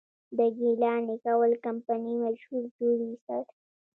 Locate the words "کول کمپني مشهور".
1.25-2.63